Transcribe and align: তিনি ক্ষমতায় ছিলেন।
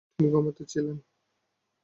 তিনি 0.09 0.27
ক্ষমতায় 0.31 0.67
ছিলেন। 0.71 0.97